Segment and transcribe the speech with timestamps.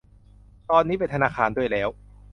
[0.69, 1.89] ตอนนี้เป็นธนาคารด้วยแล้ว